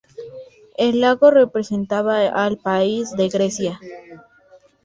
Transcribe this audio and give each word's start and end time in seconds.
El 0.77 0.99
lago 1.01 1.29
representaba 1.29 2.21
al 2.27 2.57
país 2.57 3.11
de 3.11 3.29
Grecia. 3.29 3.79